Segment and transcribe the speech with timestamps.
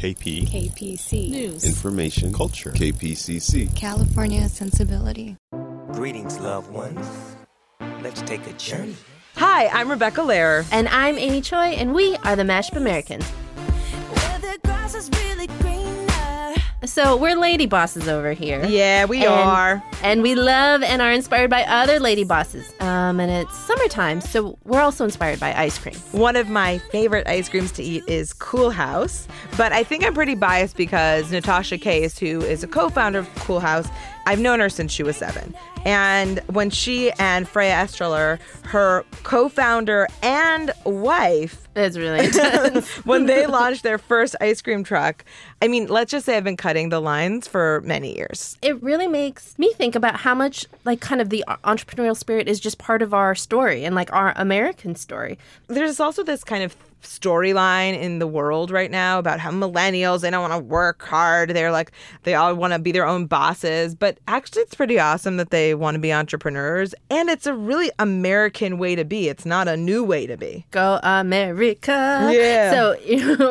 [0.00, 0.48] KP.
[0.48, 1.30] KPC.
[1.30, 1.62] News.
[1.62, 2.32] Information.
[2.32, 2.70] Culture.
[2.70, 3.76] KPCC.
[3.76, 5.36] California sensibility.
[5.92, 7.06] Greetings, loved ones.
[8.00, 8.96] Let's take a journey.
[9.36, 10.66] Hi, I'm Rebecca Lehrer.
[10.72, 13.30] And I'm Amy Choi, and we are the Mashup Americans.
[16.86, 18.64] So we're lady bosses over here.
[18.64, 19.82] Yeah, we And- are.
[20.02, 22.72] And we love and are inspired by other lady bosses.
[22.80, 25.96] Um, and it's summertime, so we're also inspired by ice cream.
[26.12, 29.26] One of my favorite ice creams to eat is Coolhaus,
[29.58, 33.90] but I think I'm pretty biased because Natasha Case, who is a co-founder of Coolhaus,
[34.26, 35.54] I've known her since she was seven.
[35.86, 42.28] And when she and Freya Estreller, her co-founder and wife, It's really
[43.04, 45.24] when they launched their first ice cream truck,
[45.62, 48.58] I mean, let's just say I've been cutting the lines for many years.
[48.62, 52.60] it really makes me think about how much like kind of the entrepreneurial spirit is
[52.60, 55.38] just part of our story and like our American story.
[55.68, 60.30] there's also this kind of storyline in the world right now about how millennials they
[60.30, 61.92] don't want to work hard they're like
[62.24, 65.69] they all want to be their own bosses but actually it's pretty awesome that they
[65.74, 69.76] want to be entrepreneurs and it's a really american way to be it's not a
[69.76, 72.30] new way to be Go America.
[72.32, 72.70] Yeah.
[72.70, 72.96] So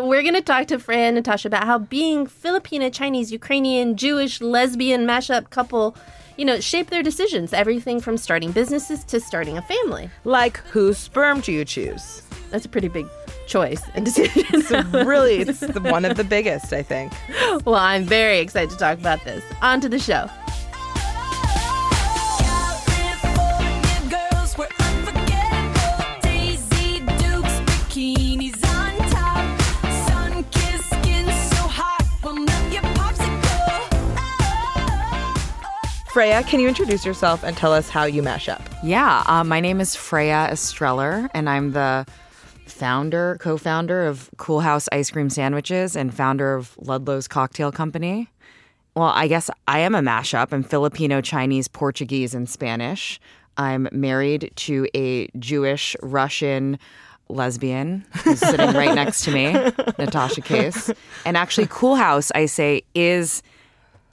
[0.06, 4.42] we're going to talk to Fran and Natasha about how being Filipina, Chinese, Ukrainian, Jewish,
[4.42, 5.96] lesbian mashup couple,
[6.38, 7.54] you know, shape their decisions.
[7.54, 10.10] Everything from starting businesses to starting a family.
[10.24, 13.08] like whose sperm do you choose That's a pretty big
[13.48, 14.46] choice and decision.
[14.54, 17.12] it's really it's the, one of the biggest i think
[17.66, 19.44] well, I'm very excited to talk about this.
[19.62, 20.30] On to the show.
[36.20, 39.60] Freya can you introduce yourself and tell us how you mash up Yeah, uh, my
[39.60, 42.06] name is Freya Estreller, and I'm the
[42.66, 48.30] founder, co-founder of Coolhaus Ice Cream Sandwiches and founder of Ludlow's Cocktail Company.
[48.96, 50.54] Well, I guess I am a mashup.
[50.54, 53.20] I'm Filipino, Chinese, Portuguese, and Spanish.
[53.58, 56.80] I'm married to a Jewish, Russian
[57.30, 59.54] lesbian who's sitting right next to me,
[60.00, 60.92] Natasha Case.
[61.26, 63.44] And actually, Coolhaus, I say, is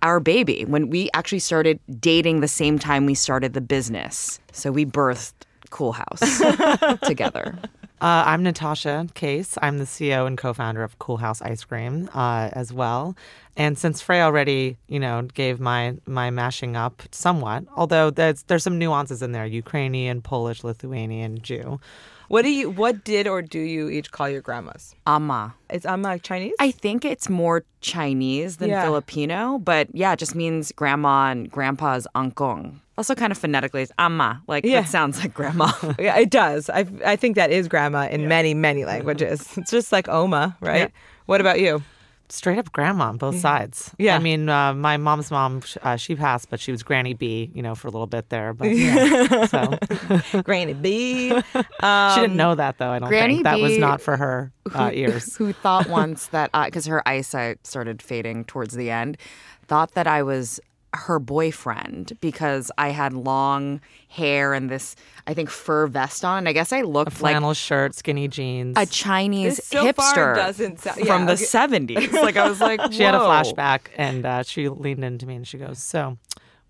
[0.02, 4.38] our baby when we actually started dating the same time we started the business.
[4.52, 5.32] So we birthed
[5.70, 7.58] Coolhaus together.
[7.98, 9.56] Uh, I'm Natasha Case.
[9.62, 13.16] I'm the CEO and co-founder of Coolhaus Ice Cream uh, as well.
[13.56, 18.62] And since Frey already, you know, gave my my mashing up somewhat, although there's there's
[18.62, 21.80] some nuances in there: Ukrainian, Polish, Lithuanian, Jew.
[22.28, 25.54] What do you what did or do you each call your grandmas Ama.
[25.70, 28.82] it's i'm like chinese I think it's more Chinese than Yeah.
[28.82, 32.80] Filipino, but yeah, it just means grandma and grandpa's angkong.
[32.98, 34.42] Also, kind of phonetically, it's ama.
[34.48, 34.80] Like, Yeah.
[34.80, 35.70] that sounds like grandma.
[35.98, 36.68] Yeah, it does.
[36.68, 39.46] I I think that is grandma in many many languages.
[39.56, 40.90] It's just like Oma, right?
[41.26, 41.82] What about you?
[42.28, 43.94] Straight up grandma on both sides.
[43.98, 44.16] Yeah.
[44.16, 47.62] I mean, uh, my mom's mom, uh, she passed, but she was Granny B, you
[47.62, 48.52] know, for a little bit there.
[48.52, 51.28] But yeah, so Granny B.
[51.52, 52.90] she didn't know that though.
[52.90, 55.36] I don't Granny think that was not for her uh, ears.
[55.36, 59.18] who thought once that because her eyesight started fading towards the end,
[59.66, 60.60] thought that I was
[60.94, 66.48] her boyfriend because I had long hair and this I think fur vest on, and
[66.48, 68.76] I guess I looked like Flannel shirt, skinny jeans.
[68.78, 72.12] a Chinese so hipster doesn't sound- from yeah, the seventies.
[72.12, 75.46] Like I was like, She had a flashback and uh, she leaned into me and
[75.46, 76.18] she goes, So,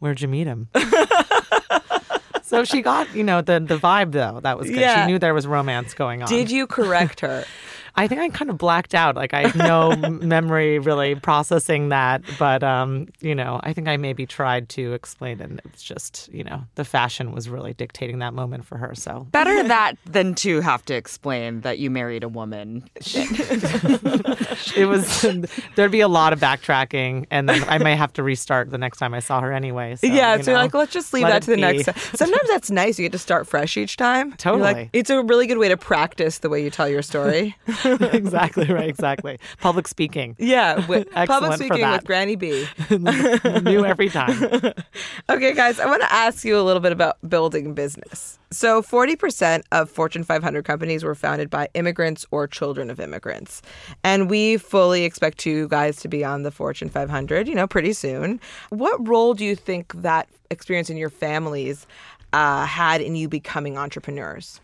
[0.00, 0.68] where'd you meet him?
[2.42, 4.40] so she got, you know, the, the vibe though.
[4.42, 4.78] That was good.
[4.80, 5.04] Yeah.
[5.04, 6.28] She knew there was romance going on.
[6.28, 7.44] Did you correct her?
[7.96, 9.16] I think I kind of blacked out.
[9.16, 12.22] Like I have no memory really processing that.
[12.38, 15.48] But, um, you know, I think I maybe tried to explain it.
[15.50, 18.94] And it's just, you know, the fashion was really dictating that moment for her.
[18.94, 22.88] So Better that than to have to explain that you married a woman.
[24.76, 25.26] it was,
[25.74, 27.26] there'd be a lot of backtracking.
[27.30, 29.96] And then I may have to restart the next time I saw her anyway.
[29.96, 31.62] So, yeah, you so you're like, let's just leave let that to the be.
[31.62, 31.94] next time.
[32.14, 32.98] Sometimes that's nice.
[32.98, 34.34] You get to start fresh each time.
[34.44, 34.90] You're like- Totally.
[34.92, 37.56] it's a really good way to practice the way you tell your story.
[38.12, 38.86] exactly right.
[38.96, 39.38] Exactly.
[39.60, 40.36] Public speaking.
[40.38, 42.66] yeah, with, public speaking with Granny B.
[42.90, 44.72] New every time.
[45.28, 48.38] Okay, guys, I want to ask you a little bit about building business.
[48.50, 53.60] So, 40% of Fortune 500 companies were founded by immigrants or children of immigrants.
[54.02, 57.92] And we fully expect you guys to be on the Fortune 500, you know, pretty
[57.92, 58.40] soon.
[58.70, 61.86] What role do you think that experience in your families
[62.32, 64.60] uh, had in you becoming entrepreneurs?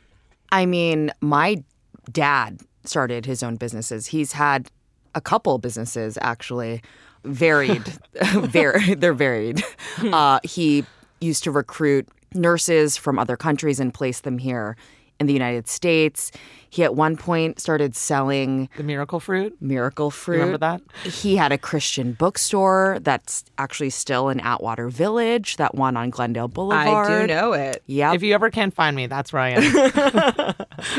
[0.53, 1.63] I mean, my
[2.11, 4.07] dad started his own businesses.
[4.07, 4.71] He's had
[5.15, 6.83] a couple businesses actually,
[7.25, 7.83] varied,
[8.35, 9.63] very they're varied.
[9.99, 10.85] Uh, he
[11.21, 14.77] used to recruit nurses from other countries and place them here
[15.23, 16.31] in the United States.
[16.69, 19.55] He at one point started selling The miracle fruit.
[19.61, 20.37] miracle fruit.
[20.39, 20.81] Remember that?
[21.05, 26.49] He had a Christian bookstore that's actually still in Atwater Village, that one on Glendale
[26.49, 27.11] Boulevard.
[27.11, 27.83] I do know it.
[27.87, 28.15] Yeah.
[28.15, 30.55] If you ever can't find me, that's where I am.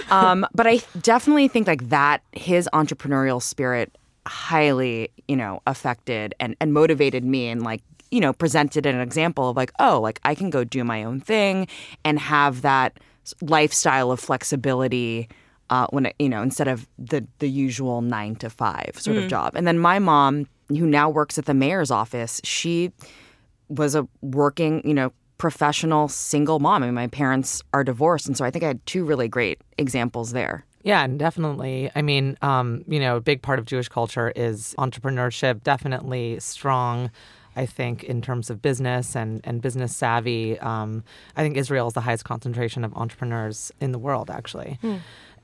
[0.11, 3.97] um, but I definitely think like that his entrepreneurial spirit
[4.27, 7.81] highly, you know, affected and, and motivated me and like,
[8.11, 11.19] you know, presented an example of like, oh, like I can go do my own
[11.19, 11.67] thing
[12.05, 13.01] and have that s-
[13.41, 15.29] lifestyle of flexibility
[15.69, 19.27] uh, when it, you know instead of the the usual nine to five sort of
[19.27, 19.55] job.
[19.55, 22.91] And then my mom, who now works at the mayor's office, she
[23.69, 26.83] was a working, you know, professional single mom.
[26.83, 29.59] I mean, my parents are divorced, and so I think I had two really great
[29.77, 30.65] examples there.
[30.83, 31.89] Yeah, and definitely.
[31.95, 37.09] I mean, um, you know, a big part of Jewish culture is entrepreneurship, definitely strong.
[37.55, 41.03] I think in terms of business and, and business savvy, um,
[41.35, 44.79] I think Israel is the highest concentration of entrepreneurs in the world, actually.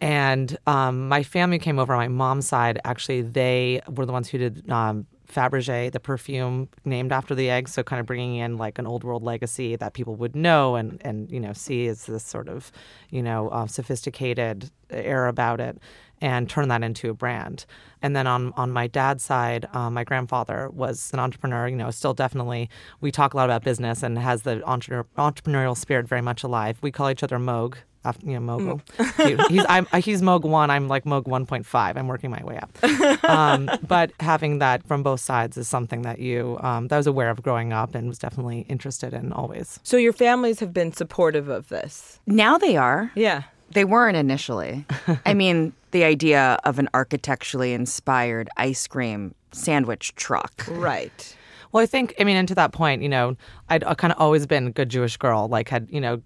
[0.02, 2.80] And um, my family came over on my mom's side.
[2.86, 7.68] Actually, they were the ones who did um, Fabergé, the perfume named after the egg.
[7.68, 11.02] So kind of bringing in like an old world legacy that people would know and
[11.02, 12.72] and you know see as this sort of
[13.10, 15.78] you know uh, sophisticated air about it,
[16.22, 17.66] and turn that into a brand.
[18.02, 21.68] And then on on my dad's side, um, my grandfather was an entrepreneur.
[21.68, 22.70] You know, still definitely
[23.02, 26.78] we talk a lot about business and has the entre- entrepreneurial spirit very much alive.
[26.82, 27.76] We call each other Moog.
[28.06, 28.82] af- You know, Mogul.
[29.18, 30.70] He- he's I'm, he's Moog one.
[30.70, 31.98] I'm like Moog one point five.
[31.98, 32.72] I'm working my way up.
[33.30, 37.08] Um, but having that from both sides is something that you um, that I was
[37.08, 39.80] aware of growing up and was definitely interested in always.
[39.84, 42.20] So your families have been supportive of this.
[42.26, 43.12] Now they are.
[43.16, 43.44] Yeah.
[43.72, 44.86] They weren't initially.
[45.26, 50.66] I mean, the idea of an architecturally inspired ice cream sandwich truck.
[50.70, 51.36] Right.
[51.72, 53.38] Well, I think, I mean, and to that point, you know,
[53.70, 56.20] I'd uh, kind of always been a good Jewish girl, like had, you know,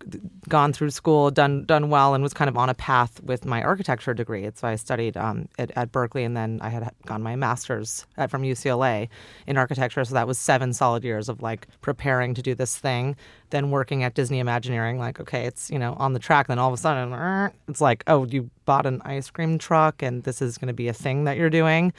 [0.47, 3.61] gone through school, done done well, and was kind of on a path with my
[3.61, 4.49] architecture degree.
[4.55, 8.31] So I studied um, at, at Berkeley, and then I had gone my master's at,
[8.31, 9.09] from UCLA
[9.45, 10.05] in architecture.
[10.05, 13.17] So that was seven solid years of like preparing to do this thing,
[13.49, 16.47] then working at Disney Imagineering, like, okay, it's, you know, on the track.
[16.47, 20.23] Then all of a sudden, it's like, oh, you bought an ice cream truck, and
[20.23, 21.91] this is going to be a thing that you're doing.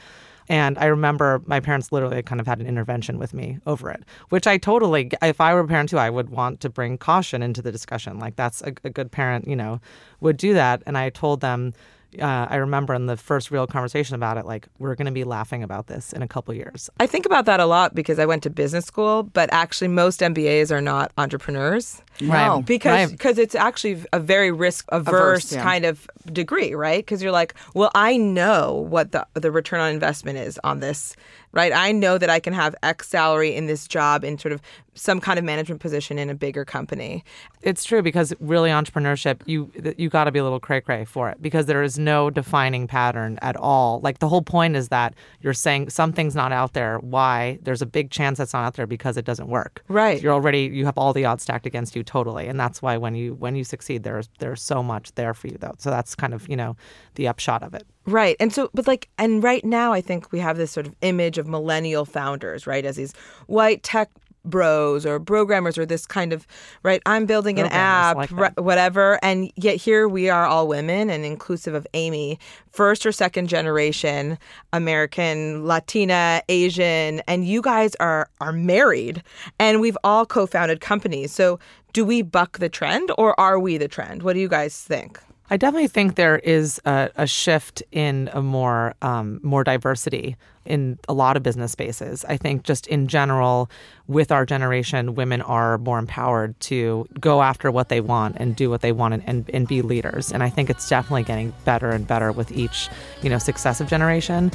[0.47, 4.03] And I remember my parents literally kind of had an intervention with me over it,
[4.29, 7.41] which I totally, if I were a parent too, I would want to bring caution
[7.41, 8.19] into the discussion.
[8.19, 9.81] Like that's a, a good parent, you know,
[10.19, 10.83] would do that.
[10.85, 11.73] And I told them,
[12.19, 15.23] uh, I remember in the first real conversation about it, like we're going to be
[15.23, 16.89] laughing about this in a couple years.
[16.99, 20.21] I think about that a lot because I went to business school, but actually most
[20.21, 22.01] MBAs are not entrepreneurs.
[22.21, 22.61] No.
[22.65, 23.11] because Right.
[23.11, 25.63] because it's actually a very risk averse Averse, yeah.
[25.63, 26.99] kind of degree, right?
[26.99, 31.15] Because you're like, well, I know what the the return on investment is on this,
[31.55, 31.71] right?
[31.73, 34.61] I know that I can have X salary in this job in sort of
[34.93, 37.23] some kind of management position in a bigger company.
[37.61, 41.29] It's true because really entrepreneurship, you you got to be a little cray cray for
[41.29, 44.01] it because there is no defining pattern at all.
[44.01, 46.99] Like the whole point is that you're saying something's not out there.
[46.99, 47.57] Why?
[47.61, 49.83] There's a big chance that's not out there because it doesn't work.
[49.87, 50.21] Right.
[50.21, 53.15] You're already you have all the odds stacked against you totally, and that's why when
[53.15, 55.75] you when you succeed, there's there's so much there for you though.
[55.77, 56.75] So that's kind of you know
[57.15, 57.87] the upshot of it.
[58.05, 58.35] Right.
[58.39, 61.37] And so, but like, and right now, I think we have this sort of image
[61.37, 63.13] of millennial founders, right, as these
[63.47, 64.09] white tech
[64.45, 66.45] bros or programmers or this kind of,
[66.83, 69.19] right, I'm building an app, like whatever.
[69.23, 72.39] And yet here we are all women and inclusive of Amy,
[72.71, 74.37] first or second generation
[74.71, 79.23] American, Latina, Asian, and you guys are, are married
[79.59, 81.31] and we've all co founded companies.
[81.31, 81.59] So
[81.93, 84.23] do we buck the trend or are we the trend?
[84.23, 85.19] What do you guys think?
[85.49, 90.97] I definitely think there is a, a shift in a more um, more diversity in
[91.07, 92.25] a lot of business spaces.
[92.25, 93.69] I think just in general,
[94.07, 98.71] with our generation, women are more empowered to go after what they want and do
[98.71, 100.31] what they want and, and, and be leaders.
[100.31, 102.89] And I think it's definitely getting better and better with each
[103.21, 104.51] you know successive generation.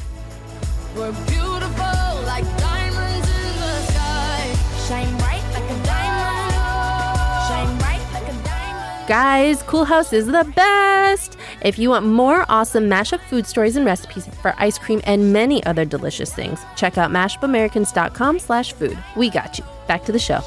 [9.10, 11.36] Guys, Coolhaus is the best!
[11.62, 15.64] If you want more awesome mashup food stories and recipes for ice cream and many
[15.64, 18.96] other delicious things, check out mashupamericans.com slash food.
[19.16, 19.64] We got you.
[19.88, 20.42] Back to the show.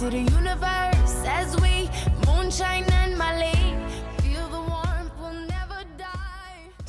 [0.00, 1.88] To the universe as we
[2.26, 2.84] moonshine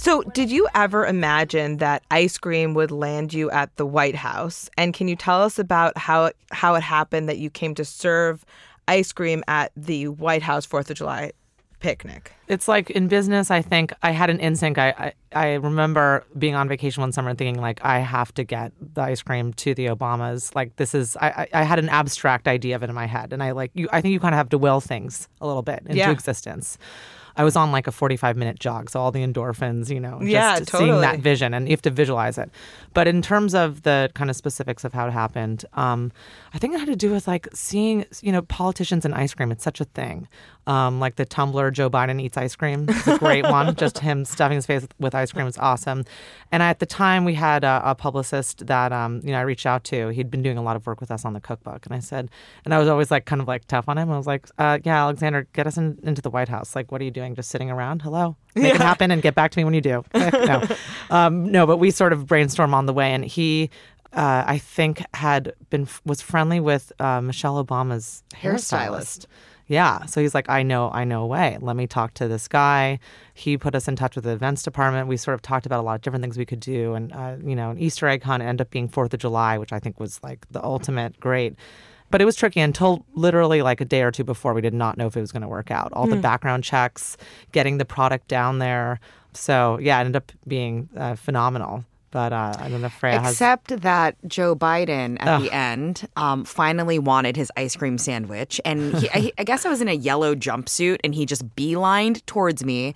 [0.08, 4.70] So, did you ever imagine that ice cream would land you at the White House?
[4.78, 7.84] And can you tell us about how it, how it happened that you came to
[7.84, 8.46] serve
[8.88, 11.34] ice cream at the White House Fourth of July
[11.80, 12.32] picnic.
[12.48, 14.80] It's like in business, I think I had an instinct.
[14.80, 18.44] I, I, I remember being on vacation one summer and thinking, like, I have to
[18.44, 20.56] get the ice cream to the Obamas.
[20.56, 23.34] Like, this is, I, I I had an abstract idea of it in my head.
[23.34, 25.62] And I like, you, I think you kind of have to will things a little
[25.62, 26.12] bit into Yeah.
[26.12, 26.78] existence.
[27.38, 28.90] I was on like a 45 minute jog.
[28.90, 31.92] So all the endorphins, you know, just Yeah, seeing that vision and you have to
[31.92, 32.50] visualize it.
[32.94, 36.12] But in terms of the kind of specifics of how it happened, um,
[36.54, 39.52] I think it had to do with like seeing, you know, politicians and ice cream.
[39.52, 40.28] It's such a thing.
[40.68, 42.88] Um, like the Tumblr, Joe Biden eats ice cream.
[42.90, 43.74] It's a great one.
[43.76, 46.04] Just him stuffing his face with ice cream is awesome.
[46.52, 49.66] And at the time, we had a, a publicist that um, you know I reached
[49.66, 50.10] out to.
[50.10, 52.30] He'd been doing a lot of work with us on the cookbook, and I said,
[52.66, 54.12] and I was always like kind of like tough on him.
[54.12, 56.76] I was like, uh, "Yeah, Alexander, get us in, into the White House.
[56.76, 57.34] Like, what are you doing?
[57.34, 58.02] Just sitting around?
[58.02, 60.64] Hello, make it happen, and get back to me when you do." no,
[61.10, 63.70] um, no, but we sort of brainstorm on the way, and he.
[64.14, 69.26] Uh, I think had been was friendly with uh, Michelle Obama's hairstylist.
[69.68, 70.06] Yeah.
[70.06, 71.58] So he's like, I know, I know a way.
[71.60, 73.00] Let me talk to this guy.
[73.34, 75.08] He put us in touch with the events department.
[75.08, 76.94] We sort of talked about a lot of different things we could do.
[76.94, 79.74] And, uh, you know, an Easter egg hunt ended up being 4th of July, which
[79.74, 81.56] I think was like the ultimate great.
[82.10, 84.98] But it was tricky until literally like a day or two before we did not
[84.98, 85.92] know if it was going to work out.
[85.92, 87.18] All the background checks,
[87.52, 89.02] getting the product down there.
[89.34, 91.84] So yeah, it ended up being uh, phenomenal.
[92.12, 93.34] But uh, I don't know Freya has.
[93.34, 98.62] Except that Joe Biden at the end um, finally wanted his ice cream sandwich.
[98.64, 102.26] And he, I, I guess I was in a yellow jumpsuit and he just beelined
[102.26, 102.96] towards me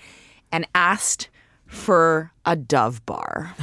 [0.51, 1.29] and asked
[1.67, 3.55] for a Dove bar.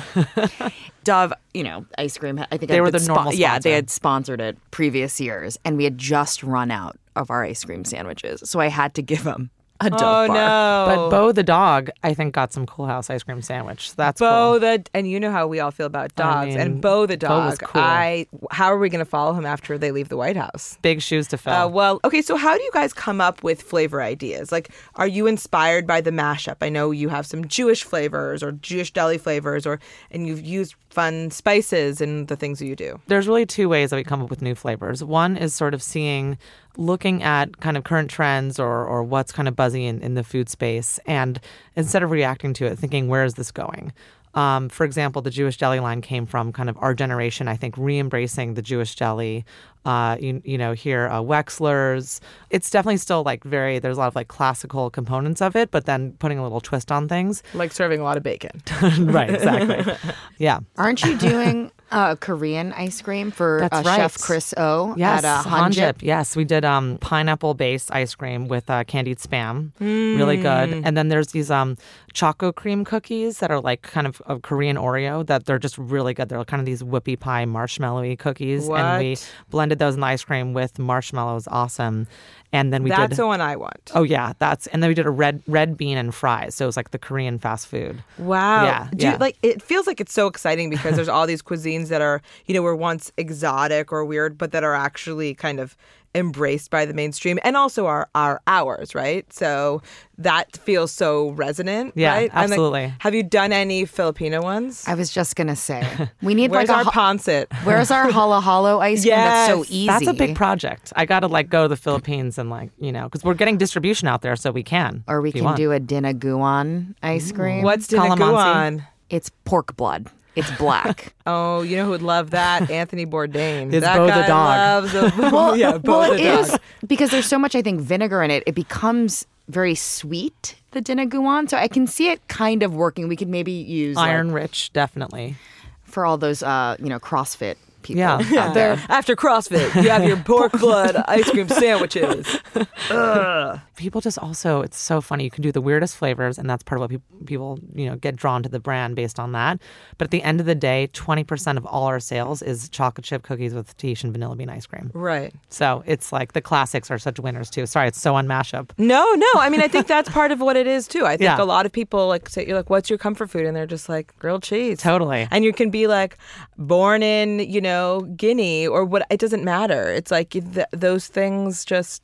[1.04, 2.38] Dove, you know, ice cream.
[2.38, 5.76] I think They had were the normal Yeah, they had sponsored it previous years, and
[5.76, 9.22] we had just run out of our ice cream sandwiches, so I had to give
[9.22, 10.28] him a Dove Oh bar.
[10.28, 10.84] no!
[10.96, 13.94] But Bo the dog, I think, got some Coolhaus ice cream sandwich.
[13.94, 14.60] That's Bo cool.
[14.60, 17.28] the and you know how we all feel about dogs mean, and Bo the Bo
[17.28, 17.50] dog.
[17.50, 17.80] was cool.
[17.80, 20.78] I how are we going to follow him after they leave the White House?
[20.82, 21.52] Big shoes to fill.
[21.52, 22.22] Uh, well, okay.
[22.22, 24.50] So how do you guys come up with flavor ideas?
[24.50, 26.56] Like, are you inspired by the mashup?
[26.60, 29.78] I know you have some Jewish flavors or Jewish deli flavors, or
[30.10, 32.98] and you've used fun spices in the things that you do.
[33.08, 35.04] there's really two ways that we come up with new flavors.
[35.04, 36.38] One is sort of seeing,
[36.78, 40.24] looking at kind of current trends or, or what's kind of buzzy in, in the
[40.24, 40.98] food space.
[41.06, 41.38] And
[41.76, 43.92] instead of reacting to it, thinking, where is this going?
[44.34, 47.76] Um, for example, the Jewish deli line came from kind of our generation, I think,
[47.76, 49.44] re embracing the Jewish deli.
[49.84, 52.20] Uh, you, you know, here, uh, Wexler's.
[52.50, 55.86] It's definitely still like very, there's a lot of like classical components of it, but
[55.86, 57.42] then putting a little twist on things.
[57.54, 58.62] Like serving a lot of bacon.
[59.00, 59.94] right, exactly.
[60.38, 60.60] yeah.
[60.76, 63.96] Aren't you doing uh, Korean ice cream for That's uh, right.
[63.96, 65.94] Chef Chris O Yes, at uh, Hanjip.
[65.94, 66.02] Hanjip?
[66.02, 69.72] Yes, we did um, pineapple based ice cream with uh, candied spam.
[69.80, 70.70] Really good.
[70.70, 70.82] Mm.
[70.84, 71.76] And then there's these um,
[72.12, 76.14] choco cream cookies that are like kind of a Korean Oreo that they're just really
[76.14, 76.28] good.
[76.28, 78.68] They're kind of these whoopie pie marshmallowy cookies.
[78.68, 79.16] And we
[79.50, 81.48] blended those in the ice cream with marshmallows.
[81.50, 82.06] Awesome.
[82.50, 83.18] And then we That's did.
[83.18, 83.92] the one I want.
[83.94, 86.54] Oh yeah, that's and then we did a red red bean and fries.
[86.54, 88.02] So it was like the Korean fast food.
[88.16, 88.64] Wow.
[88.64, 89.18] Yeah, Do you- yeah.
[89.20, 92.54] like it feels like it's so exciting because there's all these cuisines that are, you
[92.54, 95.76] know, were once exotic or weird, but that are actually kind of
[96.14, 99.30] embraced by the mainstream and also are are ours, right?
[99.32, 99.82] So
[100.16, 101.92] that feels so resonant.
[101.96, 102.30] Yeah, right?
[102.32, 102.94] And, like, absolutely.
[103.00, 104.84] have you done any Filipino ones?
[104.88, 105.86] I was just gonna say
[106.22, 107.46] we need Where's like our a ha- pancit?
[107.64, 109.86] where's our hala halo ice cream that's so easy.
[109.86, 110.92] That's a big project.
[110.96, 113.58] I got to like go to the Philippines and like you know because we're getting
[113.58, 115.04] distribution out there, so we can.
[115.06, 117.62] or we can do a dinuguan ice cream.
[117.62, 118.16] What's Calamansi?
[118.16, 118.86] dinuguan?
[119.10, 120.10] It's pork blood.
[120.36, 121.14] It's black.
[121.30, 122.70] Oh, you know who would love that?
[122.80, 123.70] Anthony Bourdain.
[123.70, 124.84] It's that Bo the guy dog.
[124.84, 126.40] Loves a, well, yeah, Bo well, the it dog.
[126.40, 128.44] is because there's so much I think vinegar in it.
[128.46, 130.54] It becomes very sweet.
[130.70, 133.08] The dinuguan, so I can see it kind of working.
[133.08, 135.36] We could maybe use like, Iron rich, definitely.
[135.82, 137.56] for all those uh, you know CrossFit
[137.94, 138.46] people Yeah.
[138.48, 138.72] out there.
[138.88, 142.38] After CrossFit, you have your pork blood ice cream sandwiches.
[143.76, 145.22] People just also, it's so funny.
[145.22, 147.94] You can do the weirdest flavors, and that's part of what peop- people, you know,
[147.94, 149.60] get drawn to the brand based on that.
[149.98, 153.22] But at the end of the day, 20% of all our sales is chocolate chip
[153.22, 154.90] cookies with Tahitian vanilla bean ice cream.
[154.94, 155.32] Right.
[155.48, 157.66] So it's like the classics are such winners too.
[157.66, 158.70] Sorry, it's so on mashup.
[158.78, 159.26] No, no.
[159.40, 161.04] I mean, I think that's part of what it is too.
[161.06, 161.40] I think Yeah.
[161.40, 163.88] a lot of people like say, "You're like, what's your comfort food?" And they're just
[163.88, 164.80] like grilled cheese.
[164.80, 165.28] Totally.
[165.30, 166.18] And you can be like,
[166.56, 167.77] born in you know
[168.16, 169.06] Guinea or what.
[169.10, 169.90] It doesn't matter.
[169.90, 172.02] It's like th- those things just.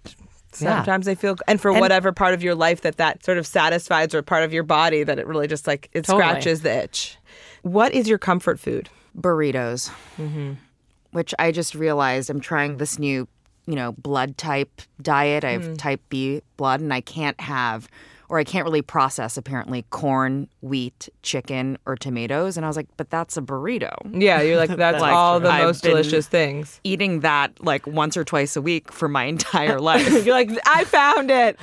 [0.61, 0.77] Yeah.
[0.77, 3.47] Sometimes they feel, and for And- whatever part of your life that that sort of
[3.47, 6.23] satisfies, or part of your body that it really just like it Totally.
[6.23, 7.19] scratches the itch.
[7.63, 8.89] What is your comfort food?
[9.19, 10.53] burritos, Mm-hmm.
[11.13, 13.27] which I just realized I'm trying this new,
[13.67, 15.45] you know, blood type diet.
[15.45, 15.79] I have Mm.
[15.79, 17.89] type B blood, and I can't have
[18.29, 22.57] or I can't really process apparently corn, wheat, chicken, or tomatoes.
[22.57, 23.93] And I was like, but that's a burrito.
[24.13, 26.81] Yeah, you're like that's Like, all the I've most delicious things.
[26.85, 30.25] Eating that like once or twice a week for my entire life.
[30.25, 31.59] You're like, I found it.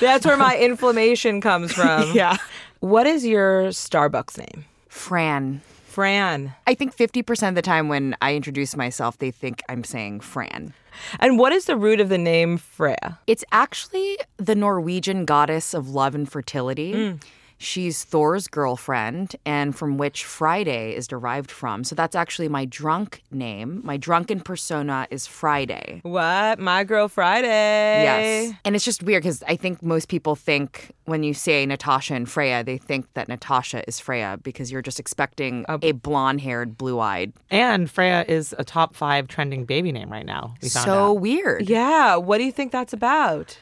[0.00, 2.12] That's where my inflammation comes from.
[2.12, 2.36] yeah.
[2.80, 4.64] What is your Starbucks name?
[4.88, 5.62] Fran.
[5.92, 6.54] Fran.
[6.66, 10.72] I think 50% of the time when I introduce myself, they think I'm saying Fran.
[11.20, 13.18] And what is the root of the name Freya?
[13.26, 16.94] It's actually the Norwegian goddess of love and fertility.
[16.94, 17.22] Mm.
[17.62, 21.84] She's Thor's girlfriend, and from which Friday is derived from.
[21.84, 23.80] So that's actually my drunk name.
[23.84, 26.00] My drunken persona is Friday.
[26.02, 26.58] What?
[26.58, 27.46] My Girl Friday.
[27.46, 28.54] Yes.
[28.64, 32.28] And it's just weird because I think most people think when you say Natasha and
[32.28, 36.98] Freya, they think that Natasha is Freya because you're just expecting a blonde haired, blue
[36.98, 37.32] eyed.
[37.50, 40.54] And Freya is a top five trending baby name right now.
[40.62, 41.20] So out.
[41.20, 41.68] weird.
[41.68, 42.16] Yeah.
[42.16, 43.58] What do you think that's about?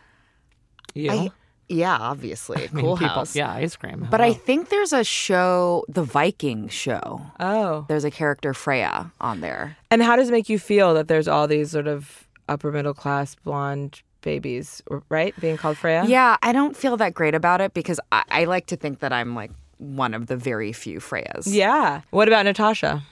[0.95, 1.11] You?
[1.11, 1.30] I-
[1.71, 2.69] yeah, obviously.
[2.69, 3.35] I mean, cool people- house.
[3.37, 4.07] Yeah, ice cream.
[4.11, 7.21] But I think there's a show, the Viking show.
[7.39, 7.87] Oh.
[7.89, 9.77] There's a character Freya on there.
[9.91, 12.95] And how does it make you feel that there's all these sort of upper middle
[12.95, 15.35] class blonde babies, right?
[15.41, 16.05] Being called Freya?
[16.07, 19.12] Yeah, I don't feel that great about it because I, I like to think that
[19.12, 21.47] I'm like one of the very few Freyas.
[21.47, 22.03] Yeah.
[22.11, 23.03] What about Natasha?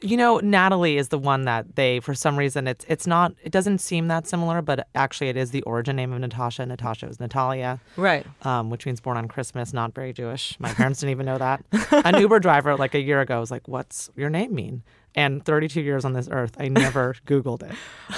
[0.00, 3.32] You know, Natalie is the one that they, for some reason, it's it's not.
[3.42, 6.66] It doesn't seem that similar, but actually, it is the origin name of Natasha.
[6.66, 8.26] Natasha is Natalia, Right.
[8.42, 9.72] um, which means born on Christmas.
[9.72, 10.58] Not very Jewish.
[10.60, 11.64] My parents didn't even know that.
[12.04, 14.82] An Uber driver, like a year ago, was like, "What's your name mean?"
[15.16, 17.74] And 32 years on this earth, I never Googled it.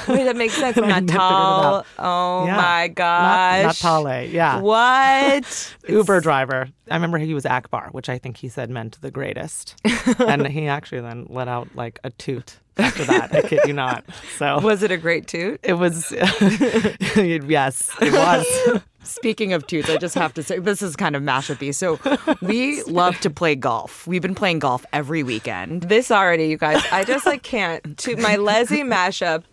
[0.08, 0.78] Wait, that makes sense.
[0.78, 1.74] I never figured it Natal.
[1.76, 1.86] out.
[1.98, 2.56] Oh Yeah.
[2.56, 3.82] my Not, gosh.
[3.84, 4.60] Natale, yeah.
[4.60, 5.76] What?
[5.88, 6.68] Uber driver.
[6.90, 9.74] I remember he was Akbar, which I think he said meant the greatest.
[10.20, 13.34] and he actually then let out like a toot after that.
[13.34, 14.04] I kid you not.
[14.38, 15.60] So Was it a great toot?
[15.62, 18.82] it was, yes, it was.
[19.06, 21.74] Speaking of toots, I just have to say this is kind of mashupy.
[21.74, 21.98] So
[22.42, 24.06] we love to play golf.
[24.06, 25.82] We've been playing golf every weekend.
[25.82, 26.82] This already, you guys.
[26.90, 27.96] I just like can't.
[27.98, 29.44] To my Leslie mashup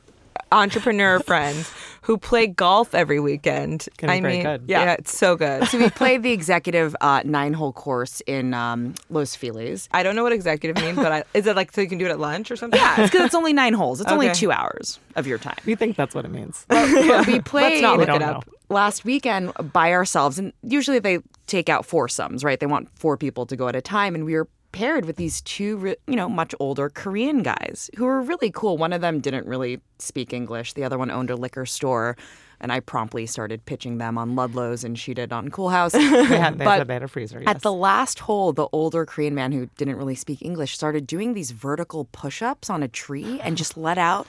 [0.52, 1.72] entrepreneur friends
[2.04, 3.88] who play golf every weekend.
[3.98, 4.64] Can I mean, good.
[4.68, 4.96] yeah, Yeah.
[5.00, 5.66] it's so good.
[5.68, 9.88] So we played the executive uh, nine-hole course in um, Los Feliz.
[9.92, 12.06] I don't know what executive means, but I, is it like so you can do
[12.06, 12.80] it at lunch or something?
[12.80, 14.02] Yeah, it's because it's only nine holes.
[14.02, 15.56] It's only two hours of your time.
[15.66, 16.66] We think that's what it means.
[16.68, 16.88] But
[17.28, 18.50] we played Let's not look it don't up.
[18.70, 22.60] last weekend by ourselves, and usually they take out foursomes, right?
[22.60, 25.42] They want four people to go at a time, and we were paired with these
[25.42, 28.78] two, you know, much older Korean guys who were really cool.
[28.78, 30.74] One of them didn't really speak English.
[30.74, 32.18] The other one owned a liquor store,
[32.60, 35.94] and I promptly started pitching them on Ludlow's, and she did on Coolhaus.
[36.34, 37.40] They had, they But had a freezer.
[37.40, 37.48] Yes.
[37.48, 41.34] At the last hole, the older Korean man who didn't really speak English started doing
[41.34, 44.28] these vertical push ups on a tree and just let out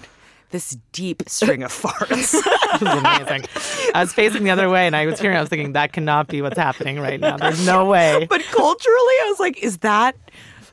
[0.54, 2.32] this deep string of farts.
[2.80, 3.44] Amazing.
[3.92, 6.28] I was facing the other way and I was hearing, I was thinking, that cannot
[6.28, 7.36] be what's happening right now.
[7.36, 8.24] There's no way.
[8.30, 10.14] but culturally, I was like, is that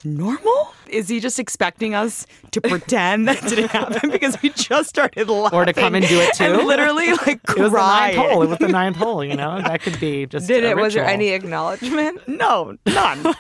[0.04, 0.72] normal?
[0.88, 5.58] Is he just expecting us to pretend that didn't happen because we just started laughing?
[5.58, 6.44] Or to come and do it too?
[6.44, 8.44] And literally, like, It was the ninth hole.
[8.44, 9.60] It was the ninth hole, you know?
[9.62, 10.48] That could be just.
[10.48, 10.78] Did it?
[10.78, 12.28] Was there any acknowledgement?
[12.28, 13.34] No, none.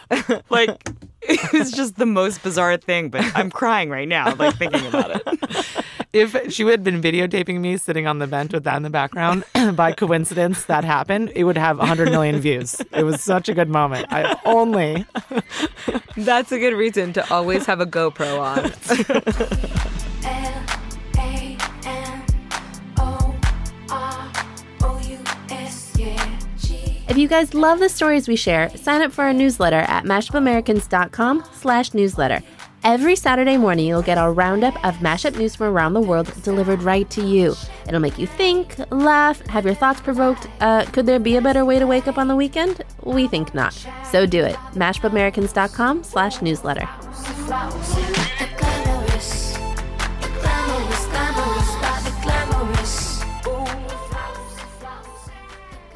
[0.49, 0.89] like,
[1.21, 5.12] it was just the most bizarre thing, but I'm crying right now, like, thinking about
[5.12, 5.81] it.
[6.13, 9.45] If she had been videotaping me sitting on the bench with that in the background,
[9.76, 12.82] by coincidence that happened, it would have 100 million views.
[12.91, 14.08] It was such a good moment.
[14.12, 15.06] I only.
[16.17, 18.60] That's a good reason to always have a GoPro on.
[20.26, 20.63] L
[21.17, 22.26] A M
[22.97, 23.36] O
[23.89, 24.32] R
[24.82, 25.17] O U
[25.50, 26.39] S, yeah.
[27.08, 31.45] If you guys love the stories we share, sign up for our newsletter at mashupamericans.com
[31.54, 32.41] slash newsletter.
[32.84, 36.82] Every Saturday morning, you'll get a roundup of mashup news from around the world delivered
[36.82, 37.54] right to you.
[37.88, 40.48] It'll make you think, laugh, have your thoughts provoked.
[40.60, 42.82] Uh, could there be a better way to wake up on the weekend?
[43.04, 43.76] We think not.
[44.10, 44.56] So do it.
[44.74, 46.89] mashupamericans.com slash newsletter.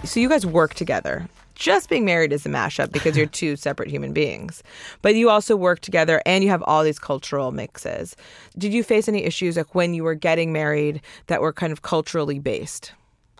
[0.03, 1.27] So you guys work together.
[1.55, 4.61] Just being married is a mashup because you're two separate human beings.
[5.01, 8.15] But you also work together and you have all these cultural mixes.
[8.57, 11.81] Did you face any issues like when you were getting married that were kind of
[11.81, 12.93] culturally based?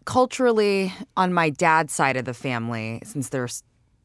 [0.05, 3.49] culturally on my dad's side of the family since they're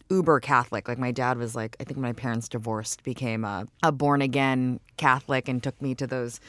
[0.09, 3.93] uber catholic like my dad was like i think my parents divorced became a, a
[3.93, 6.41] born again catholic and took me to those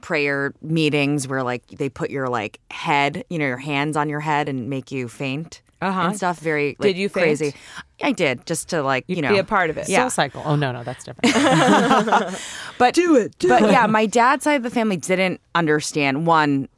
[0.00, 4.20] prayer meetings where like they put your like head you know your hands on your
[4.20, 6.00] head and make you faint Uh-huh.
[6.08, 7.24] and stuff very like, Did you faint?
[7.38, 7.54] crazy
[8.02, 9.88] i did just to like you know Be a part of it.
[9.88, 10.42] yeah Soul cycle.
[10.44, 11.34] Oh, no, no, that's different.
[12.78, 13.38] but do it.
[13.38, 16.68] Do but yeah, my dad's side of the family didn't understand one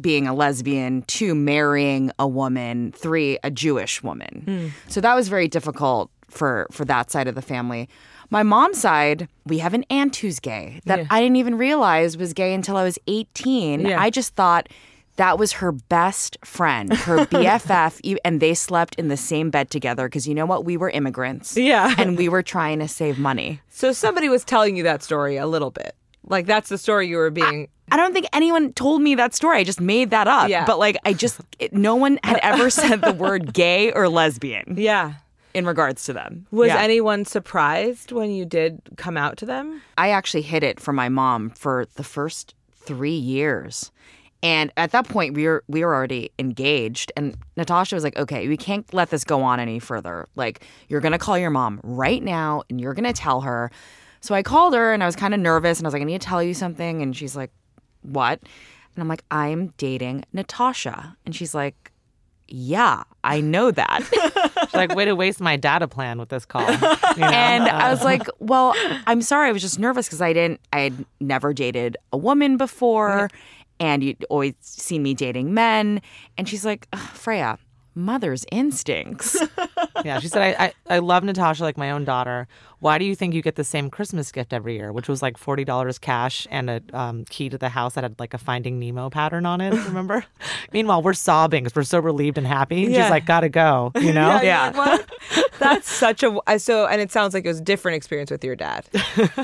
[0.00, 4.72] being a lesbian, two, marrying a woman, three, a Jewish woman.
[4.88, 7.88] So that was very difficult for for that side of the family.
[8.30, 12.32] My mom's side, we have an aunt who's gay that I didn't even realize was
[12.32, 13.80] gay until I was 18.
[13.82, 14.00] Yeah.
[14.00, 14.68] I just thought
[15.16, 20.08] that was her best friend, her BFF, and they slept in the same bed together
[20.08, 20.64] because you know what?
[20.64, 21.56] We were immigrants.
[21.56, 21.94] Yeah.
[21.98, 23.60] And we were trying to save money.
[23.68, 25.94] So somebody was telling you that story a little bit.
[26.26, 27.68] Like that's the story you were being.
[27.92, 29.58] I don't think anyone told me that story.
[29.58, 30.48] I just made that up.
[30.48, 30.64] Yeah.
[30.64, 34.74] But like, I just, it, no one had ever said the word gay or lesbian
[34.78, 35.14] yeah.
[35.52, 36.46] in regards to them.
[36.50, 36.80] Was Yeah.
[36.80, 39.82] anyone surprised when you did come out to them?
[39.98, 43.92] I actually hid it from my mom for the first three years.
[44.44, 48.46] And at that point, we were we were already engaged, and Natasha was like, "Okay,
[48.46, 50.28] we can't let this go on any further.
[50.36, 53.70] Like, you're gonna call your mom right now, and you're gonna tell her."
[54.20, 56.04] So I called her, and I was kind of nervous, and I was like, "I
[56.04, 57.50] need to tell you something," and she's like,
[58.02, 58.38] "What?"
[58.94, 61.90] And I'm like, "I'm dating Natasha," and she's like,
[62.46, 64.02] "Yeah, I know that."
[64.64, 66.62] She's like, way to waste my data plan with this call.
[66.70, 67.26] You know?
[67.28, 68.74] And I Uh, was like, well,
[69.06, 69.48] I'm sorry.
[69.48, 73.28] I was just nervous because I didn't, I had never dated a woman before.
[73.80, 76.00] And you'd always seen me dating men.
[76.38, 77.58] And she's like, Freya,
[77.96, 79.36] mother's instincts.
[80.04, 82.46] yeah, she said, I, I, I love Natasha like my own daughter.
[82.80, 85.38] Why do you think you get the same Christmas gift every year, which was like
[85.38, 89.10] $40 cash and a um, key to the house that had like a Finding Nemo
[89.10, 89.72] pattern on it?
[89.86, 90.24] Remember?
[90.72, 92.82] Meanwhile, we're sobbing because we're so relieved and happy.
[92.82, 93.02] Yeah.
[93.04, 94.40] She's like, gotta go, you know?
[94.42, 94.72] Yeah.
[94.74, 95.10] you're like.
[95.58, 98.44] That's such a I- so, and it sounds like it was a different experience with
[98.44, 98.86] your dad.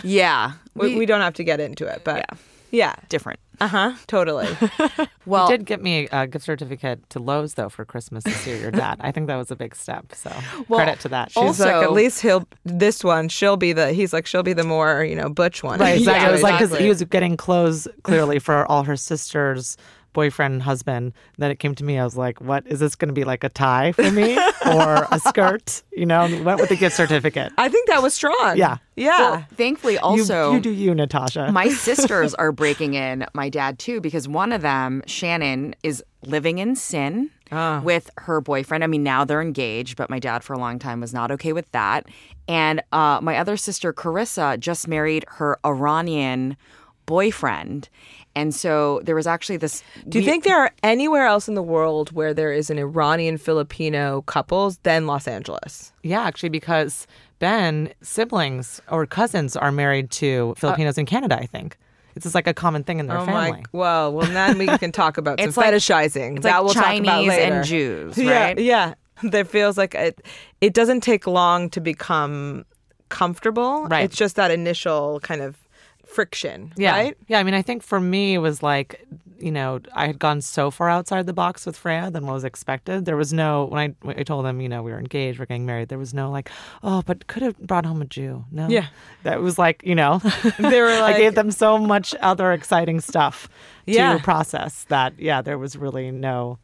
[0.03, 0.53] yeah.
[0.75, 2.39] We, we don't have to get into it, but yeah,
[2.71, 3.41] yeah, different.
[3.61, 4.49] uh huh, totally.
[5.27, 8.57] Well, did get me a gift certificate to Lowe's though for Christmas this year.
[8.57, 10.13] Your dad, I think that was a big step.
[10.15, 10.31] So
[10.67, 11.31] credit to that.
[11.31, 13.29] She's He's like, Also- at least he'll this one.
[13.29, 13.93] She'll be the.
[13.93, 15.79] He's like, she'll be the more you know butch one.
[15.79, 16.23] Right, exactly.
[16.25, 19.77] Yeah, it was like because he was getting clothes clearly for all her sisters,
[20.13, 21.13] boyfriend, and husband.
[21.39, 21.99] Then it came to me.
[21.99, 25.07] I was like, "What is this going to be like a tie for me or
[25.11, 27.53] a skirt?" You know, and went with the gift certificate.
[27.59, 28.57] I think that was strong.
[28.57, 28.79] Yeah.
[28.97, 29.19] yeah.
[29.19, 30.53] well, thankfully, also.
[30.53, 31.51] you, do you, Natasha.
[31.53, 36.59] my sisters are breaking in my dad too because one of them shannon is living
[36.59, 37.31] in sin
[37.83, 41.01] with her boyfriend i mean now they're engaged but my dad for a long time
[41.01, 42.07] was not okay with that
[42.47, 46.57] and uh, my other sister carissa just married her iranian
[47.07, 47.89] boyfriend
[48.41, 51.55] and so there was actually this Do you we- think there are anywhere else in
[51.55, 55.93] the world where there is an Iranian Filipino couples than Los Angeles?
[56.03, 57.07] yeah, actually, because
[57.39, 61.37] Ben siblings or cousins are married to Filipinos in Canada.
[61.45, 61.77] I think
[62.17, 63.51] it's just like a common thing in their oh family.
[63.53, 63.63] my!
[63.73, 66.37] Well, well, then we can talk about some It's like- fetishizing.
[66.37, 67.55] it's that like we'll chinese talk about later.
[67.55, 68.95] and jews Yeah, right yeah.
[69.23, 70.15] There feels like it.
[70.63, 72.65] It doesn't take long to become
[73.11, 73.85] comfortable.
[73.87, 74.05] Right.
[74.05, 75.57] It's just that initial kind of
[76.15, 76.73] friction.
[76.77, 76.93] Yeah.
[76.93, 77.17] Right.
[77.29, 77.39] Yeah.
[77.39, 79.07] I mean, I think for me, it was like,
[79.39, 82.45] you know, I had gone so far outside the box with Freya than what was
[82.45, 83.07] expected.
[83.07, 85.47] There was no, when I, when I told them, you know, we were engaged, we're
[85.47, 86.51] getting married, there was no like,
[86.83, 88.45] oh, but could have brought home a Jew.
[88.51, 88.69] No.
[88.69, 88.89] Yeah.
[89.23, 90.19] That was like, you know,
[90.59, 93.49] They were Like, I gave them so much other exciting stuff
[93.87, 94.19] Yeah.
[94.19, 96.59] to process that, yeah, there was really no,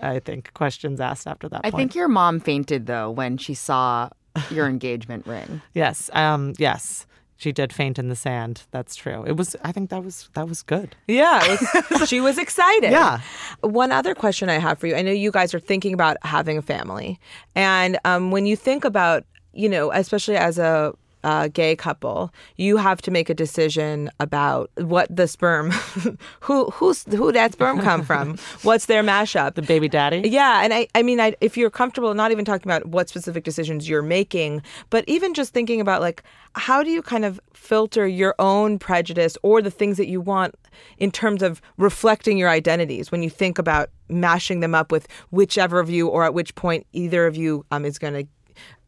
[0.00, 1.80] I think, questions asked after that i point.
[1.80, 4.08] think your mom fainted though when she saw
[4.50, 6.08] your engagement ring Yes.
[6.12, 7.04] Um, yes.
[7.42, 8.62] She did faint in the sand.
[8.70, 9.24] That's true.
[9.26, 10.94] It was, I think that was, that was good.
[11.08, 12.92] Yeah, it was, she was excited.
[12.92, 13.20] Yeah.
[13.62, 14.94] One other question I have for you.
[14.94, 17.18] I know you guys are thinking about having a family,
[17.56, 22.76] and um, when you think about, you know, especially as a uh, gay couple, you
[22.76, 25.70] have to make a decision about what the sperm,
[26.40, 30.28] who who's who that sperm come from, what's their mashup, The baby daddy.
[30.28, 33.44] yeah, and I, I mean, I, if you're comfortable, not even talking about what specific
[33.44, 36.22] decisions you're making, but even just thinking about like,
[36.54, 40.54] how do you kind of filter your own prejudice or the things that you want
[40.98, 45.78] in terms of reflecting your identities when you think about mashing them up with whichever
[45.80, 48.26] of you or at which point either of you um, is going to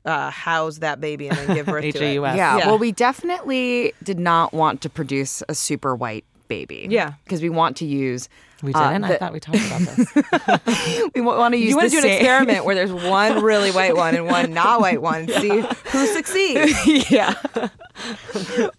[0.04, 1.96] uh, house that baby and then give birth to it.
[1.96, 2.36] H-A-U-S.
[2.36, 2.66] Yeah, Yeah.
[2.66, 6.86] Well, we definitely did not want to produce a super white baby.
[6.90, 7.14] Yeah.
[7.24, 8.28] Because we want to use.
[8.62, 9.04] We uh, didn't.
[9.04, 11.10] I the- thought we talked about this.
[11.14, 11.70] we want to use.
[11.70, 14.80] You want to do an experiment where there's one really white one and one not
[14.80, 17.10] white one and see who succeeds.
[17.10, 17.34] yeah.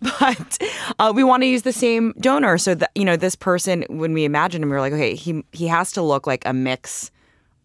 [0.02, 0.58] but
[1.00, 4.14] uh, we want to use the same donor so that you know this person when
[4.14, 7.12] we imagined him we were like okay he he has to look like a mix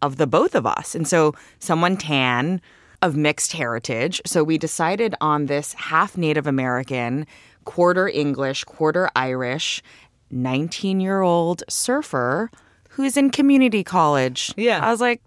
[0.03, 2.61] of the both of us and so someone tan
[3.03, 4.21] of mixed heritage.
[4.27, 7.27] So we decided on this half native american
[7.65, 9.83] quarter english quarter irish
[10.31, 12.51] 19 year old surfer
[12.91, 14.53] who's in community college.
[14.57, 14.85] Yeah.
[14.85, 15.23] i was like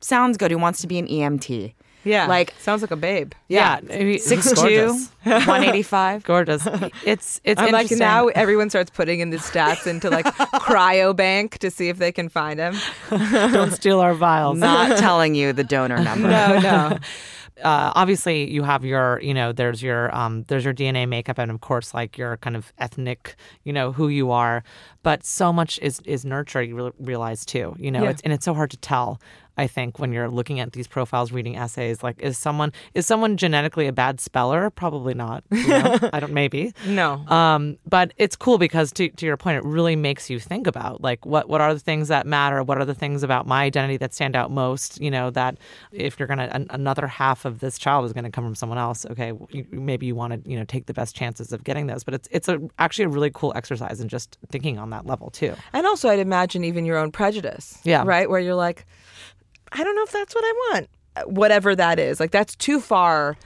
[0.00, 0.50] sounds good.
[0.50, 2.26] Who wants to be an emt Yeah.
[2.26, 3.32] Like sounds like a babe.
[3.48, 5.10] Yeah, maybe- six gorgeous.
[5.24, 6.24] one eighty five.
[6.32, 6.66] gorgeous.
[7.04, 10.24] It's it's I'm like now everyone starts putting in the stats into like
[10.82, 12.74] cryobank to see if they can find him.
[13.10, 14.58] don't steal our vials.
[14.58, 16.28] Not telling you the donor number.
[16.28, 16.98] No, no.
[17.62, 21.50] uh, obviously you have your you know there's your um, there's your DNA makeup and
[21.50, 24.64] of course like your kind of ethnic you know who you are
[25.02, 28.10] but so much is is nurture you re- realize too you know Yeah.
[28.10, 29.20] it's, and it's so hard to tell
[29.54, 33.36] I think when you're looking at these profiles reading essays like is someone is someone
[33.36, 35.98] genetically a bad speller probably not you know?
[36.10, 37.16] I don't maybe No.
[37.28, 41.02] um, but it's cool because to, to your point, it really makes you think about
[41.02, 42.62] like what what are the things that matter?
[42.62, 44.98] What are the things about my identity that stand out most?
[45.02, 45.58] You know that
[45.92, 49.04] if you're gonna an, another half of this child is gonna come from someone else.
[49.10, 52.04] Okay, you, maybe you want to you know take the best chances of getting those.
[52.04, 55.30] But it's it's a actually a really cool exercise in just thinking on that level
[55.30, 55.54] too.
[55.72, 57.78] And also, I'd imagine even your own prejudice.
[57.84, 58.04] Yeah.
[58.06, 58.30] Right?
[58.30, 58.86] Where you're like,
[59.72, 60.88] I don't know if that's what I want.
[61.26, 62.20] Whatever that is.
[62.20, 63.36] Like, that's too far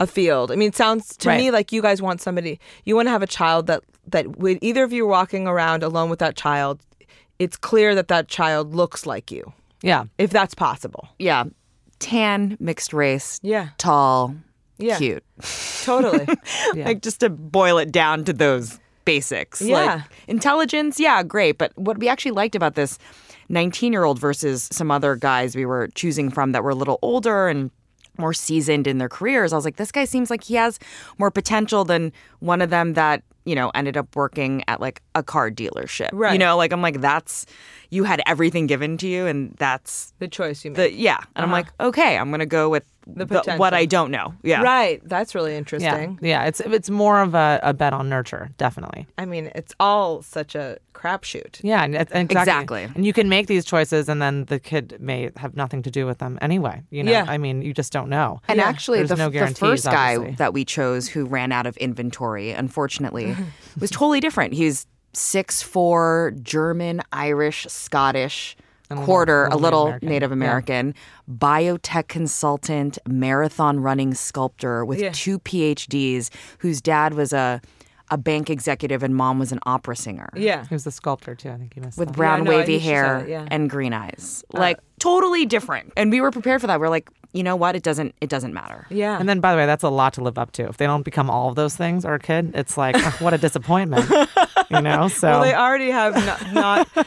[0.00, 0.50] afield.
[0.50, 3.22] I mean, it sounds to me like you guys want somebody, you want to have
[3.22, 6.80] a child that, that with either of you walking around alone with that child,
[7.38, 11.08] it's clear that that child looks like you, Yeah, if that's possible.
[11.18, 11.44] Yeah,
[12.00, 13.68] tan, mixed race, Yeah.
[13.78, 14.34] tall,
[14.78, 14.98] Yeah.
[14.98, 15.24] cute.
[15.84, 16.26] Totally.
[16.76, 19.60] Like just to boil it down to those basics.
[19.60, 19.76] Yeah.
[19.76, 21.58] Like intelligence, yeah, great.
[21.58, 22.98] But what we actually liked about this
[23.48, 26.98] 19 year old versus some other guys we were choosing from that were a little
[27.02, 27.70] older and
[28.16, 30.78] more seasoned in their careers, I was like, this guy seems like he has
[31.18, 35.22] more potential than one of them that, you know, ended up working at like a
[35.22, 36.10] car dealership.
[36.12, 36.32] Right.
[36.32, 37.44] You know, like I'm like, that's,
[37.90, 41.18] you had everything given to you and that's the choice you the, yeah.
[41.36, 41.52] And I'm uh-huh.
[41.52, 44.34] like, okay, I'm going to go with The the what I don't know.
[44.42, 44.62] Yeah.
[44.62, 45.00] Right.
[45.04, 46.18] That's really interesting.
[46.22, 46.44] yeah.
[46.44, 49.06] It's it's more of a, a bet on nurture, definitely.
[49.18, 51.60] I mean, it's all such a crapshoot.
[51.62, 52.40] Yeah, and, and exactly.
[52.40, 52.82] Exactly.
[52.94, 56.06] And you can make these choices, and then the kid may have nothing to do
[56.06, 56.82] with them anyway.
[56.90, 57.26] You know, Yeah.
[57.28, 58.40] I mean, you just don't know.
[58.48, 60.36] And actually, There's the, no the first guy obviously.
[60.36, 63.36] that we chose who ran out of inventory, unfortunately,
[63.80, 64.54] was totally different.
[64.54, 68.56] He's six four, German, Irish, Scottish,
[68.90, 70.94] quarter, a little little Native Native American.
[70.94, 70.94] American,
[71.30, 75.10] biotech consultant, marathon running sculptor with Yeah.
[75.12, 77.60] two PhDs, whose dad was a
[78.10, 80.28] a bank executive and mom was an opera singer.
[80.36, 80.66] Yeah.
[80.68, 81.48] He was the sculptor too.
[81.50, 82.16] I think he missed With that.
[82.16, 83.46] brown no, wavy think she said hair yeah.
[83.50, 86.78] and green eyes, uh, like totally different, and we were prepared for that.
[86.80, 87.74] We're like, you know what?
[87.74, 88.14] It doesn't.
[88.20, 88.86] It doesn't matter.
[88.90, 89.18] Yeah.
[89.18, 90.68] And then, by the way, that's a lot to live up to.
[90.68, 93.32] If they don't become all of those things or a kid, it's like ugh, what
[93.32, 94.08] a disappointment.
[94.70, 95.08] you know.
[95.14, 97.06] So Well, they already have not, not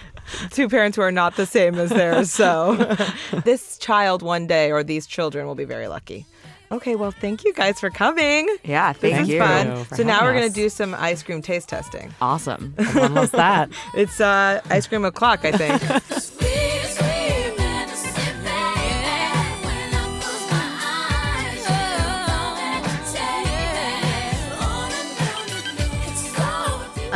[0.51, 2.31] two parents who are not the same as theirs.
[2.31, 2.75] So
[3.45, 6.25] this child one day, or these children, will be very lucky.
[6.69, 8.53] Okay, well, thank you guys for coming.
[8.65, 9.39] Yeah, This thank is you.
[9.39, 9.85] fun.
[9.95, 12.13] So now we're gonna do some ice cream taste testing.
[12.19, 12.75] Awesome.
[12.93, 13.69] loves that.
[13.95, 15.81] It's uh, ice cream o'clock, I think.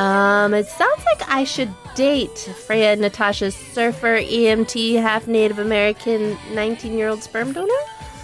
[0.01, 2.35] Um, it sounds like I should date
[2.65, 7.71] Freya Natasha's surfer, EMT, half Native American, 19 year old sperm donor?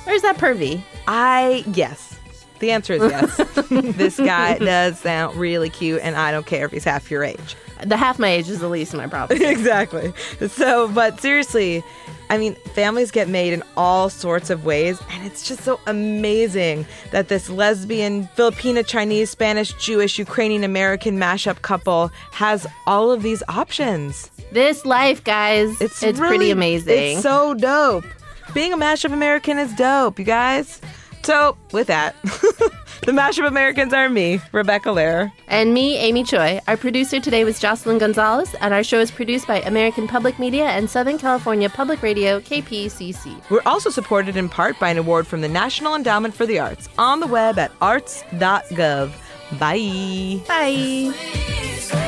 [0.08, 0.82] Or is that pervy?
[1.08, 2.20] I yes.
[2.58, 3.38] The answer is yes.
[3.70, 7.56] this guy does sound really cute, and I don't care if he's half your age.
[7.86, 9.42] The half my age is the least of my problems.
[9.58, 10.14] exactly.
[10.48, 11.84] So, but seriously,
[12.30, 16.86] I mean, families get made in all sorts of ways, and it's just so amazing
[17.12, 23.44] that this lesbian, Filipina, Chinese, Spanish, Jewish, Ukrainian American mashup couple has all of these
[23.48, 24.30] options.
[24.52, 27.14] this life, guys, It's it's, really- pretty amazing.
[27.18, 28.06] It's so dope.
[28.54, 30.82] Being a mashup American is dope, you guys.
[31.28, 35.30] So, with that, the mashup Americans are me, Rebecca Lehrer.
[35.50, 36.62] And me, Amy Choi.
[36.70, 40.68] Our producer today was Jocelyn Gonzalez, and our show is produced by American Public Media
[40.68, 43.50] and Southern California Public Radio, KPCC.
[43.50, 46.88] We're also supported in part by an award from the National Endowment for the Arts
[46.98, 49.12] on the web at arts.gov.
[49.60, 50.42] Bye.
[50.48, 51.12] Bye.
[51.14, 52.07] sweet, sweet